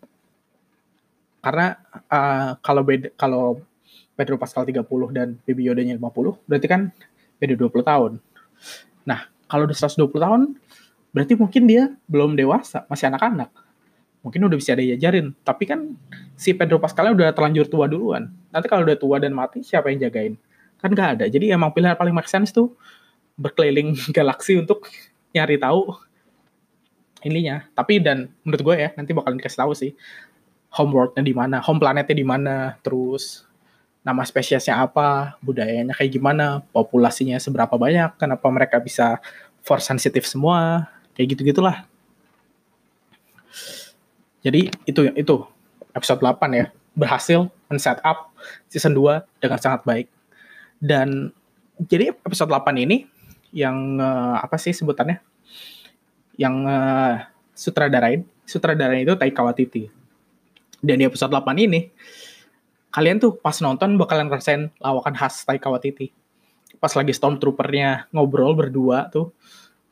[1.41, 1.77] Karena
[2.09, 3.61] uh, kalau beda kalau
[4.15, 6.89] Pedro Pascal 30 dan Baby Yoda-nya 50, berarti kan
[7.41, 8.11] beda 20 tahun.
[9.03, 10.41] Nah, kalau udah 120 tahun,
[11.11, 13.51] berarti mungkin dia belum dewasa, masih anak-anak.
[14.25, 15.37] Mungkin udah bisa diajarin.
[15.45, 15.93] Tapi kan
[16.33, 18.33] si Pedro Pascal udah terlanjur tua duluan.
[18.49, 20.33] Nanti kalau udah tua dan mati, siapa yang jagain?
[20.79, 21.25] Kan gak ada.
[21.27, 22.73] Jadi emang pilihan paling make sense tuh
[23.35, 24.87] berkeliling galaksi untuk
[25.35, 25.95] nyari tahu
[27.25, 27.65] ininya.
[27.73, 29.91] Tapi dan menurut gue ya, nanti bakalan dikasih tahu sih
[30.75, 33.47] homeworldnya di mana, home planetnya di mana, terus
[34.05, 39.17] nama spesiesnya apa, budayanya kayak gimana, populasinya seberapa banyak, kenapa mereka bisa
[39.63, 41.87] force sensitif semua, kayak gitu-gitulah.
[44.45, 45.35] Jadi itu itu
[45.95, 48.29] episode 8 ya, berhasil men-set up
[48.69, 50.07] season 2 dengan sangat baik.
[50.85, 51.33] Dan
[51.81, 53.09] jadi episode 8 ini
[53.49, 55.17] yang uh, apa sih sebutannya?
[56.37, 57.15] Yang uh,
[57.57, 59.89] sutradarain, sutradarain itu Taika Waititi.
[60.77, 61.89] Dan di episode 8 ini
[62.93, 66.13] kalian tuh pas nonton bakalan ngerasain lawakan khas Taika Waititi.
[66.75, 69.31] pas lagi stormtroopernya ngobrol berdua tuh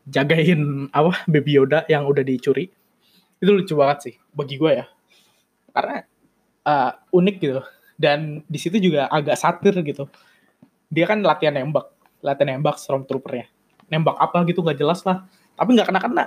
[0.05, 2.67] jagain apa baby Yoda yang udah dicuri
[3.39, 4.85] itu lucu banget sih bagi gue ya
[5.71, 6.03] karena
[6.67, 7.63] uh, unik gitu
[7.95, 10.11] dan di situ juga agak satir gitu
[10.93, 11.89] dia kan latihan nembak.
[12.21, 13.49] Latihan nembak stormtroopernya.
[13.89, 15.25] Nembak apa gitu nggak jelas lah.
[15.57, 16.25] Tapi nggak kena kena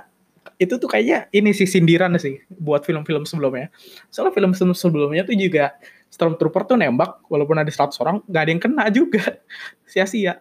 [0.55, 3.67] itu tuh kayaknya ini sih sindiran sih buat film-film sebelumnya.
[4.07, 5.75] Soalnya film-film sebelumnya tuh juga
[6.07, 9.23] stormtrooper tuh nembak walaupun ada 100 orang nggak ada yang kena juga.
[9.91, 10.39] Sia-sia.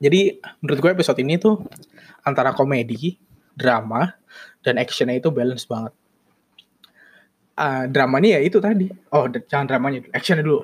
[0.00, 1.60] Jadi menurut gue episode ini tuh
[2.24, 3.20] antara komedi,
[3.52, 4.16] drama,
[4.64, 5.92] dan actionnya itu balance banget.
[7.60, 8.88] Uh, dramanya ya itu tadi.
[9.12, 10.12] Oh, jangan dramanya dulu.
[10.16, 10.60] Actionnya dulu.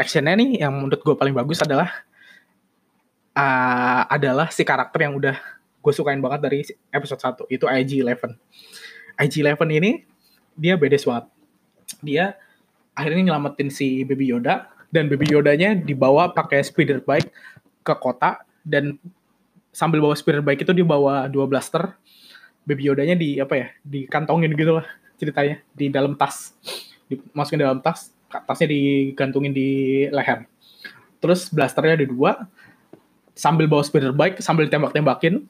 [0.00, 1.92] Actionnya nih yang menurut gue paling bagus adalah
[3.36, 5.36] uh, adalah si karakter yang udah
[5.84, 6.64] gue sukain banget dari
[6.96, 7.52] episode 1.
[7.52, 8.40] Itu IG-11.
[9.20, 9.90] IG-11 ini
[10.56, 11.28] dia beda banget.
[12.00, 12.24] Dia
[12.96, 17.28] akhirnya nyelamatin si Baby Yoda dan Baby Yodanya dibawa pakai speeder bike
[17.84, 18.96] ke kota dan
[19.70, 21.94] sambil bawa spirit bike itu dia bawa dua blaster
[22.66, 24.86] baby Yodanya di apa ya dikantongin gitu lah
[25.20, 26.56] ceritanya di dalam tas.
[27.12, 29.68] Dimasukin dalam tas tasnya digantungin di
[30.08, 30.46] leher.
[31.20, 32.32] Terus blasternya ada dua.
[33.36, 35.48] Sambil bawa spirit bike sambil tembak-tembakin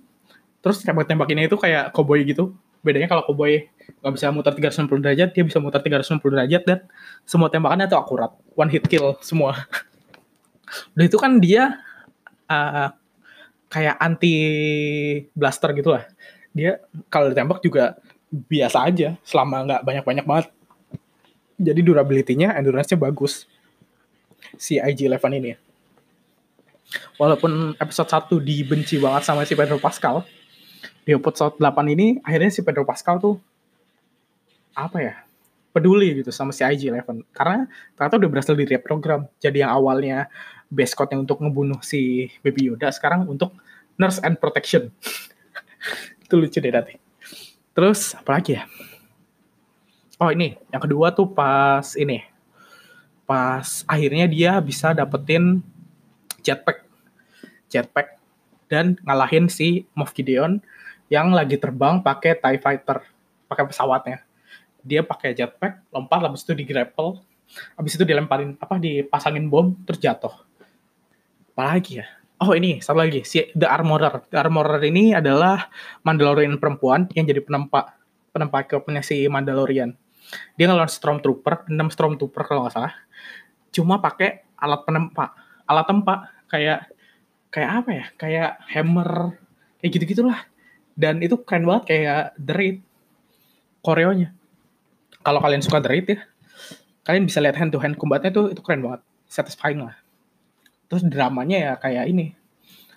[0.60, 2.54] terus tembak-tembakinnya itu kayak cowboy gitu.
[2.84, 3.66] Bedanya kalau cowboy
[4.00, 6.78] nggak bisa muter 360 derajat dia bisa muter 360 derajat dan
[7.26, 8.30] semua tembakannya itu akurat.
[8.54, 9.66] One hit kill semua.
[10.94, 11.82] Udah itu kan dia
[12.46, 12.94] uh,
[13.72, 14.34] kayak anti
[15.34, 16.04] blaster gitu lah.
[16.54, 16.78] Dia
[17.10, 17.98] kalau ditembak juga
[18.30, 20.46] biasa aja selama nggak banyak-banyak banget.
[21.60, 23.44] Jadi durability-nya, endurance-nya bagus.
[24.56, 25.52] Si IG-11 ini.
[27.20, 30.24] Walaupun episode 1 dibenci banget sama si Pedro Pascal,
[31.04, 33.36] di episode 8 ini akhirnya si Pedro Pascal tuh
[34.74, 35.14] apa ya?
[35.70, 40.26] peduli gitu sama si IG-11 karena ternyata udah berhasil di reprogram jadi yang awalnya
[40.66, 43.54] base code yang untuk ngebunuh si Baby Yoda sekarang untuk
[43.98, 44.94] nurse and protection.
[46.24, 46.99] itu lucu deh nanti.
[47.72, 48.64] Terus apa lagi ya?
[50.20, 52.22] Oh ini, yang kedua tuh pas ini.
[53.24, 55.64] Pas akhirnya dia bisa dapetin
[56.44, 56.84] jetpack.
[57.70, 58.18] Jetpack
[58.66, 60.60] dan ngalahin si Moff Gideon
[61.10, 63.02] yang lagi terbang pakai TIE Fighter,
[63.50, 64.18] pakai pesawatnya.
[64.82, 67.20] Dia pakai jetpack, lompat habis itu di grapple,
[67.74, 70.32] habis itu dilemparin apa dipasangin bom terus jatuh
[71.52, 72.06] apalagi ya
[72.40, 74.32] Oh ini satu lagi si The Armorer.
[74.32, 75.68] The Armorer ini adalah
[76.08, 78.00] Mandalorian perempuan yang jadi penempa
[78.32, 79.92] penempa kepennya si Mandalorian.
[80.56, 82.96] Dia ngelawan Stormtrooper, 6 Stormtrooper kalau nggak salah.
[83.68, 85.36] Cuma pakai alat penempa,
[85.68, 86.14] alat tempa
[86.48, 86.88] kayak
[87.52, 88.04] kayak apa ya?
[88.16, 89.36] Kayak hammer,
[89.84, 90.40] kayak gitu gitulah.
[90.96, 92.76] Dan itu keren banget kayak The Raid,
[93.84, 94.32] koreonya.
[95.20, 96.24] Kalau kalian suka The Raid ya,
[97.04, 100.00] kalian bisa lihat hand to hand combatnya tuh itu keren banget, satisfying lah
[100.90, 102.34] terus dramanya ya kayak ini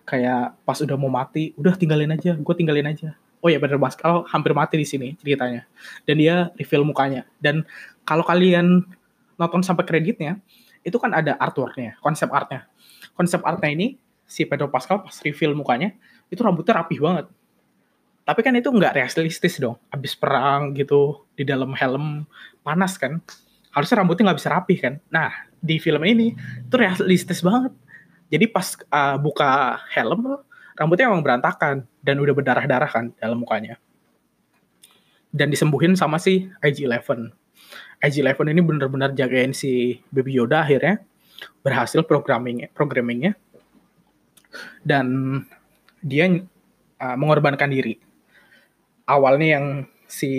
[0.04, 3.14] kayak pas udah mau mati udah tinggalin aja gue tinggalin aja.
[3.44, 5.68] Oh ya bener kalau hampir mati di sini ceritanya.
[6.08, 7.28] Dan dia reveal mukanya.
[7.44, 7.68] Dan
[8.08, 8.88] kalau kalian
[9.36, 10.40] nonton sampai kreditnya
[10.84, 12.68] itu kan ada artworknya konsep artnya.
[13.14, 13.88] Konsep artnya ini
[14.24, 15.92] si Pedro Pascal pas reveal mukanya
[16.32, 17.28] itu rambutnya rapih banget.
[18.24, 19.76] Tapi kan itu nggak realistis dong.
[19.92, 22.24] Habis perang gitu di dalam helm
[22.64, 23.20] panas kan.
[23.76, 24.94] Harusnya rambutnya nggak bisa rapih kan.
[25.12, 26.32] Nah di film ini
[26.64, 27.76] itu realistis banget
[28.34, 30.42] jadi pas uh, buka helm
[30.74, 33.78] rambutnya emang berantakan dan udah berdarah-darah kan dalam mukanya.
[35.30, 37.30] Dan disembuhin sama si IG-11.
[38.02, 41.06] IG-11 ini bener-bener jagain si Baby Yoda akhirnya
[41.62, 43.38] berhasil programming programmingnya
[44.82, 45.06] dan
[46.02, 46.26] dia
[46.98, 48.02] uh, mengorbankan diri.
[49.06, 49.66] Awalnya yang
[50.10, 50.34] si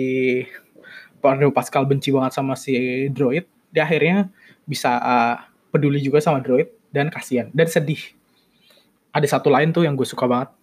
[1.23, 4.27] Pedro Pascal benci banget sama si droid, dia akhirnya
[4.67, 5.35] bisa uh,
[5.71, 7.99] peduli juga sama droid dan kasihan dan sedih.
[9.11, 10.55] Ada satu lain tuh yang gue suka banget.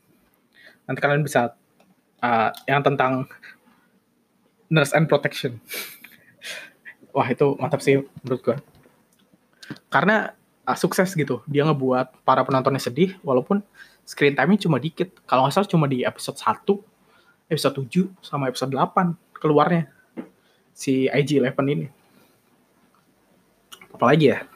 [0.88, 1.52] Nanti kalian bisa
[2.24, 3.28] uh, yang tentang
[4.72, 5.60] nurse and protection.
[7.16, 8.56] Wah itu mantap sih menurut gue.
[9.92, 10.32] Karena
[10.64, 11.44] uh, sukses gitu.
[11.44, 13.60] Dia ngebuat para penontonnya sedih walaupun
[14.08, 15.12] screen time-nya cuma dikit.
[15.28, 19.90] Kalau nggak salah cuma di episode 1, episode 7, sama episode 8 keluarnya
[20.72, 21.86] si IG-11 ini.
[23.92, 24.48] Apalagi ya?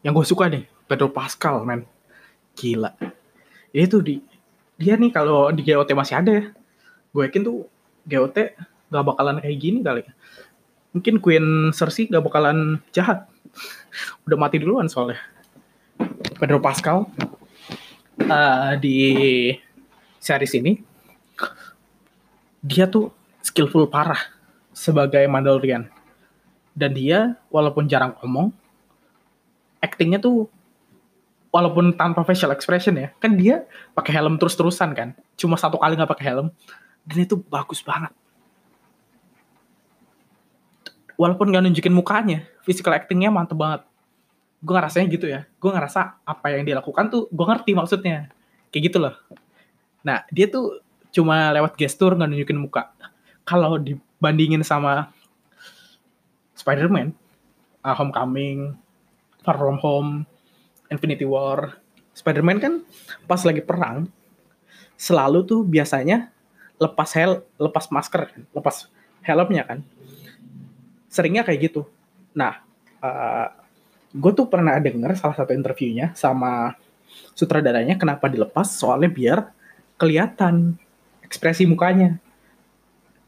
[0.00, 1.82] Yang gue suka nih, Pedro Pascal, men.
[2.54, 2.94] Gila.
[3.74, 4.22] Ini tuh di
[4.76, 6.44] dia nih kalau di GOT masih ada ya.
[7.12, 7.66] Gue yakin tuh
[8.06, 8.36] GOT
[8.88, 10.06] gak bakalan kayak gini kali.
[10.94, 13.28] Mungkin Queen Cersei gak bakalan jahat.
[14.24, 15.20] Udah mati duluan soalnya.
[16.36, 17.08] Pedro Pascal
[18.20, 18.98] uh, di
[20.20, 20.76] series ini
[22.60, 24.18] dia tuh skillful parah
[24.74, 25.88] sebagai Mandalorian.
[26.76, 28.52] Dan dia walaupun jarang ngomong,
[29.80, 30.52] actingnya tuh
[31.56, 33.64] walaupun tanpa facial expression ya kan dia
[33.96, 35.08] pakai helm terus-terusan kan.
[35.40, 36.52] Cuma satu kali nggak pakai helm
[37.08, 38.12] dan itu bagus banget.
[41.16, 43.88] Walaupun nggak nunjukin mukanya physical actingnya mantep banget.
[44.60, 45.48] Gue ngerasanya gitu ya.
[45.56, 48.28] Gue ngerasa apa yang dia lakukan tuh gue ngerti maksudnya.
[48.68, 49.16] Kayak gitu loh.
[50.04, 52.92] Nah dia tuh cuma lewat gestur nggak nunjukin muka.
[53.48, 55.08] Kalau dibandingin sama
[56.52, 57.16] Spider-Man
[57.80, 58.76] uh, Homecoming
[59.40, 60.28] Far From Home
[60.90, 61.78] Infinity War.
[62.16, 62.74] Spider-Man kan
[63.28, 64.08] pas lagi perang
[64.96, 66.32] selalu tuh biasanya
[66.80, 68.88] lepas hel lepas masker lepas
[69.20, 69.78] helmnya kan.
[71.12, 71.84] Seringnya kayak gitu.
[72.32, 72.64] Nah
[73.04, 73.52] uh,
[74.16, 76.72] gue tuh pernah denger salah satu interviewnya sama
[77.36, 79.38] sutradaranya kenapa dilepas soalnya biar
[80.00, 80.80] kelihatan
[81.20, 82.16] ekspresi mukanya.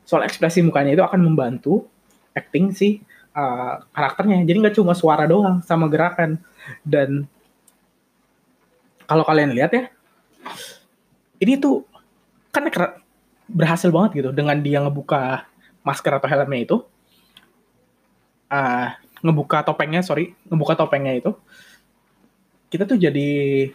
[0.08, 1.84] Soal ekspresi mukanya itu akan membantu
[2.32, 3.04] acting si
[3.36, 4.44] uh, karakternya.
[4.48, 6.40] Jadi nggak cuma suara doang sama gerakan.
[6.80, 7.28] Dan
[9.08, 9.88] kalau kalian lihat ya
[11.40, 11.88] ini tuh
[12.52, 12.68] kan
[13.48, 14.30] berhasil banget gitu.
[14.36, 15.48] Dengan dia ngebuka
[15.80, 16.76] masker atau helmnya itu
[18.52, 18.92] uh,
[19.24, 21.32] ngebuka topengnya sorry ngebuka topengnya itu
[22.68, 23.28] kita tuh jadi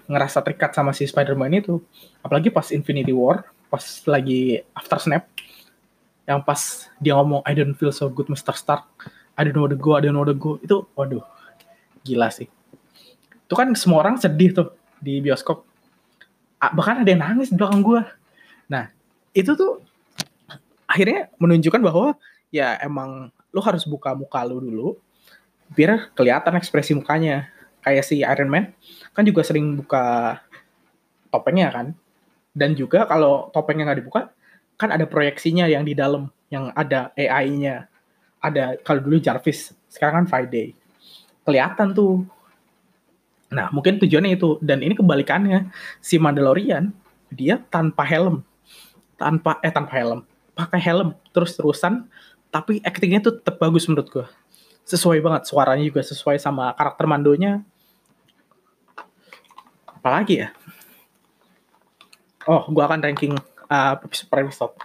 [0.06, 1.82] ngerasa terikat sama si Spider-Man itu.
[2.22, 5.26] Apalagi pas Infinity War pas lagi after snap
[6.30, 8.54] yang pas dia ngomong I don't feel so good Mr.
[8.54, 8.86] Stark.
[9.34, 10.62] I don't know the go I don't know the go.
[10.62, 11.26] Itu waduh
[12.06, 12.46] gila sih.
[13.50, 14.69] Itu kan semua orang sedih tuh
[15.04, 15.68] di bioskop
[16.72, 18.02] bahkan ada yang nangis di belakang gue
[18.72, 18.88] nah
[19.36, 19.84] itu tuh
[20.88, 22.16] akhirnya menunjukkan bahwa
[22.54, 24.88] ya emang lu harus buka muka lu dulu
[25.74, 27.50] biar kelihatan ekspresi mukanya.
[27.84, 28.72] Kayak si Iron Man
[29.12, 30.39] kan juga sering buka
[31.28, 31.92] topengnya kan?
[32.56, 34.32] Dan juga kalau topengnya nggak dibuka
[34.80, 37.92] kan ada proyeksinya yang di dalam yang ada AI-nya
[38.39, 40.72] ada kalau dulu Jarvis sekarang kan Friday.
[41.44, 42.24] Kelihatan tuh
[43.54, 44.58] Nah, mungkin tujuannya itu.
[44.60, 45.70] Dan ini kebalikannya.
[46.02, 46.89] Si Mandalorian,
[47.30, 48.42] dia tanpa helm.
[49.16, 50.26] Tanpa, eh tanpa helm.
[50.58, 52.10] Pakai helm terus-terusan.
[52.50, 54.28] Tapi actingnya tuh tetap bagus menurut gue.
[54.89, 55.46] Sesuai banget.
[55.46, 57.62] Suaranya juga sesuai sama karakter Mandonya.
[59.86, 60.50] Apalagi ya?
[62.50, 63.38] Oh, gue akan ranking
[63.72, 64.76] uh, per episode.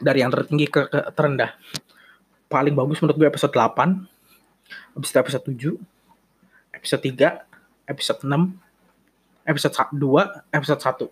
[0.00, 1.54] Dari yang tertinggi ke, ke terendah.
[2.48, 4.96] Paling bagus menurut gue episode 8.
[4.96, 5.97] Habis itu episode 7
[6.78, 8.54] episode 3, episode 6,
[9.42, 11.10] episode 2, episode 1.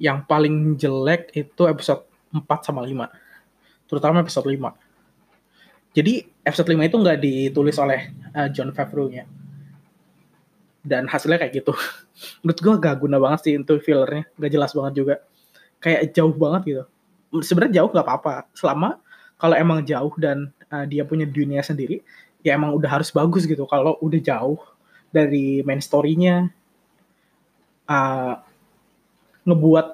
[0.00, 3.08] Yang paling jelek itu episode 4 sama 5.
[3.88, 5.96] Terutama episode 5.
[5.96, 9.24] Jadi episode 5 itu nggak ditulis oleh uh, John Favreau-nya.
[10.80, 11.72] Dan hasilnya kayak gitu.
[12.44, 14.28] Menurut gue gak guna banget sih untuk fillernya.
[14.36, 15.14] Gak jelas banget juga.
[15.80, 16.84] Kayak jauh banget gitu.
[17.44, 18.48] Sebenarnya jauh gak apa-apa.
[18.56, 18.96] Selama
[19.36, 22.00] kalau emang jauh dan uh, dia punya dunia sendiri,
[22.40, 23.64] ya emang udah harus bagus gitu.
[23.68, 24.60] Kalau udah jauh
[25.10, 26.48] dari main story-nya
[27.90, 28.34] uh,
[29.44, 29.86] ngebuat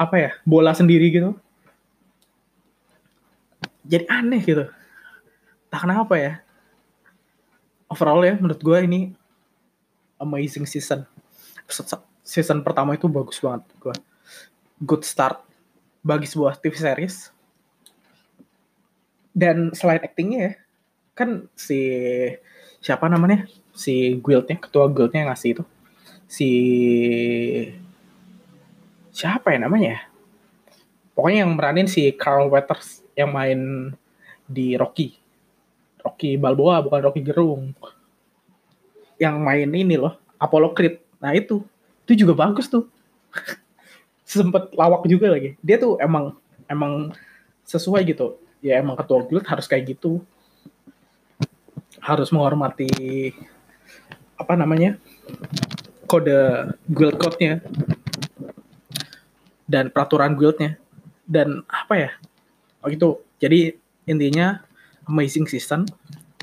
[0.00, 1.36] apa ya bola sendiri gitu
[3.90, 4.70] jadi aneh gitu.
[5.66, 6.32] Tak kenapa ya.
[7.90, 9.00] Overall ya menurut gue ini
[10.22, 11.02] amazing season.
[12.22, 13.94] Season pertama itu bagus banget gue
[14.86, 15.42] good start
[16.06, 17.34] bagi sebuah TV series.
[19.34, 20.52] Dan selain actingnya ya
[21.20, 21.80] kan si
[22.80, 23.44] siapa namanya?
[23.76, 25.64] Si guildnya ketua guildnya ngasih itu.
[26.24, 26.48] Si
[29.12, 30.10] siapa ya namanya
[31.20, 33.92] pokoknya yang meranin si Carl Weathers yang main
[34.48, 35.20] di Rocky.
[36.00, 37.76] Rocky Balboa bukan Rocky Gerung.
[39.20, 40.96] Yang main ini loh Apollo Creed.
[41.20, 41.60] Nah itu.
[42.08, 42.88] Itu juga bagus tuh.
[44.24, 45.60] Sempet lawak juga lagi.
[45.60, 47.12] Dia tuh emang emang
[47.68, 48.40] sesuai gitu.
[48.64, 50.24] Ya emang ketua guild harus kayak gitu
[52.00, 52.88] harus menghormati
[54.40, 54.96] apa namanya
[56.08, 57.60] kode guild code-nya
[59.70, 60.80] dan peraturan guildnya
[61.28, 62.10] dan apa ya
[62.82, 63.22] oh gitu.
[63.40, 63.76] Jadi
[64.08, 64.60] intinya
[65.06, 65.86] amazing season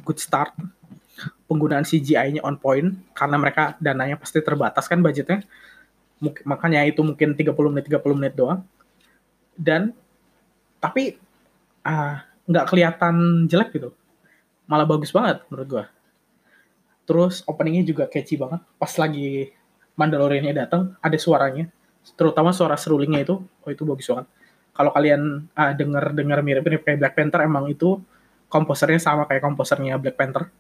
[0.06, 0.54] good start.
[1.48, 5.44] Penggunaan CGI-nya on point karena mereka dananya pasti terbatas kan budgetnya.
[6.44, 8.68] Makanya itu mungkin 30 menit 30 menit doang.
[9.56, 9.96] Dan
[10.84, 11.16] tapi
[11.88, 13.16] ah, nggak uh, kelihatan
[13.48, 13.90] jelek gitu
[14.68, 15.86] malah bagus banget menurut gua.
[17.08, 18.60] Terus openingnya juga catchy banget.
[18.76, 19.56] Pas lagi
[19.98, 21.66] Mandaloriannya datang, ada suaranya.
[22.14, 24.28] Terutama suara serulingnya itu, oh itu bagus banget.
[24.78, 27.98] Kalau kalian uh, denger dengar mirip-mirip kayak Black Panther, emang itu
[28.46, 30.54] komposernya sama kayak komposernya Black Panther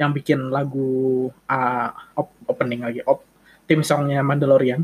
[0.00, 3.28] yang bikin lagu uh, op opening lagi, op
[3.68, 4.80] tim songnya Mandalorian.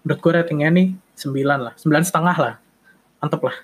[0.00, 2.54] Menurut gue ratingnya nih 9 lah, 9 setengah lah.
[3.20, 3.56] Mantep lah.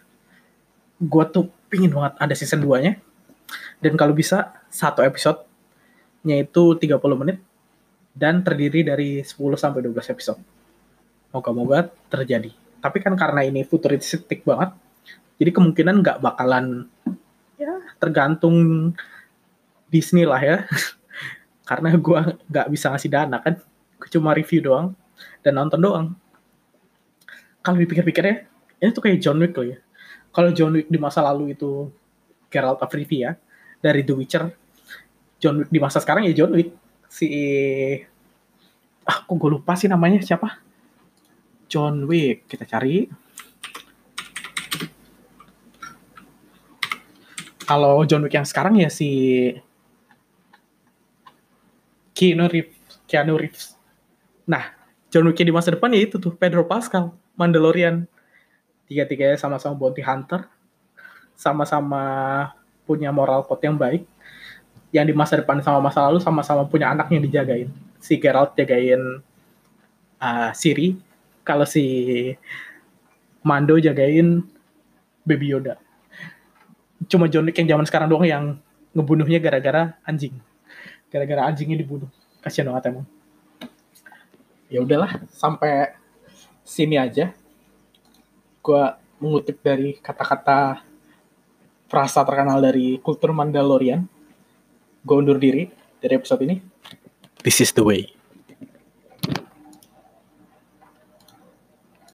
[1.01, 3.01] Gue tuh pingin banget ada season 2-nya
[3.83, 5.43] dan kalau bisa satu episode
[6.23, 7.39] episodenya itu 30 menit
[8.15, 10.41] dan terdiri dari 10 sampai 12 episode.
[11.35, 12.55] Moga-moga terjadi.
[12.79, 14.71] Tapi kan karena ini futuristik banget,
[15.39, 16.87] jadi kemungkinan nggak bakalan
[17.59, 18.91] ya tergantung
[19.91, 20.57] Disney lah ya.
[21.69, 22.21] karena gue
[22.51, 23.59] nggak bisa ngasih dana kan,
[23.99, 24.95] gue cuma review doang
[25.43, 26.07] dan nonton doang.
[27.63, 28.37] Kalau dipikir-pikir ya,
[28.83, 29.79] ini tuh kayak John Wick loh ya.
[30.35, 31.91] Kalau John Wick di masa lalu itu
[32.51, 33.39] Geralt of Rivia
[33.83, 34.45] dari The Witcher,
[35.43, 36.71] John Wick di masa sekarang ya John Wick.
[37.11, 37.27] Si
[39.03, 40.63] ah kok gue lupa sih namanya siapa?
[41.67, 43.11] John Wick kita cari.
[47.67, 49.51] Kalau John Wick yang sekarang ya si
[52.15, 53.75] Keanu Reeves Keanu Reeves.
[54.47, 54.79] Nah
[55.11, 58.07] John Wick di masa depan ya itu tuh Pedro Pascal Mandalorian.
[58.87, 60.47] Tiga-tiganya sama-sama bounty hunter.
[61.35, 62.53] Sama-sama
[62.85, 64.05] punya moral code yang baik
[64.93, 67.73] yang di masa depan sama masa lalu sama-sama punya anak yang dijagain.
[67.97, 69.25] Si Geralt jagain
[70.21, 71.01] uh, Siri.
[71.43, 71.83] Kalau si
[73.43, 74.45] Mando jagain
[75.25, 75.81] Baby Yoda.
[77.09, 78.45] Cuma John Wick yang zaman sekarang doang yang
[78.93, 80.37] ngebunuhnya gara-gara anjing.
[81.09, 82.07] Gara-gara anjingnya dibunuh.
[82.45, 83.07] Kasian banget emang.
[84.69, 85.97] Ya udahlah sampai
[86.63, 87.33] sini aja.
[88.63, 88.85] Gue
[89.19, 90.85] mengutip dari kata-kata
[91.93, 94.01] frasa terkenal dari kultur Mandalorian.
[95.05, 95.69] Gue undur diri
[96.01, 96.57] dari episode ini.
[97.45, 98.22] This is the way